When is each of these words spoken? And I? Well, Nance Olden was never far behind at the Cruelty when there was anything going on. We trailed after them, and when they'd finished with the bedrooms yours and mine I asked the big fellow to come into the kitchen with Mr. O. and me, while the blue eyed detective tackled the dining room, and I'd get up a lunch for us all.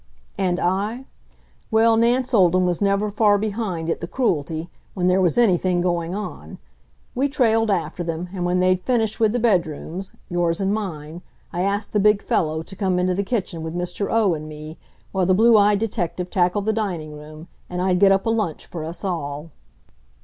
And 0.39 0.59
I? 0.59 1.05
Well, 1.69 1.95
Nance 1.95 2.33
Olden 2.33 2.65
was 2.65 2.81
never 2.81 3.11
far 3.11 3.37
behind 3.37 3.87
at 3.87 4.01
the 4.01 4.07
Cruelty 4.07 4.67
when 4.95 5.05
there 5.05 5.21
was 5.21 5.37
anything 5.37 5.79
going 5.79 6.15
on. 6.15 6.57
We 7.13 7.29
trailed 7.29 7.69
after 7.69 8.03
them, 8.03 8.29
and 8.33 8.43
when 8.43 8.61
they'd 8.61 8.81
finished 8.81 9.19
with 9.19 9.31
the 9.31 9.37
bedrooms 9.37 10.15
yours 10.27 10.59
and 10.59 10.73
mine 10.73 11.21
I 11.53 11.61
asked 11.61 11.93
the 11.93 11.99
big 11.99 12.23
fellow 12.23 12.63
to 12.63 12.75
come 12.75 12.97
into 12.97 13.13
the 13.13 13.21
kitchen 13.21 13.61
with 13.61 13.75
Mr. 13.75 14.11
O. 14.11 14.33
and 14.33 14.49
me, 14.49 14.79
while 15.11 15.27
the 15.27 15.35
blue 15.35 15.55
eyed 15.55 15.77
detective 15.77 16.31
tackled 16.31 16.65
the 16.65 16.73
dining 16.73 17.13
room, 17.15 17.47
and 17.69 17.79
I'd 17.79 17.99
get 17.99 18.11
up 18.11 18.25
a 18.25 18.31
lunch 18.31 18.65
for 18.65 18.83
us 18.83 19.03
all. 19.05 19.51